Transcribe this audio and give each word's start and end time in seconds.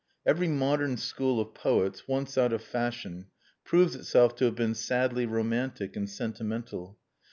Every 0.25 0.47
modern 0.47 0.97
school 0.97 1.39
of 1.39 1.53
poets, 1.53 2.07
once 2.07 2.35
out 2.35 2.53
of 2.53 2.63
fashion, 2.63 3.27
proves 3.63 3.95
itself 3.95 4.35
to 4.37 4.45
have 4.45 4.55
been 4.55 4.73
sadly 4.73 5.27
romantic 5.27 5.95
and 5.95 6.09
sentimental. 6.09 6.97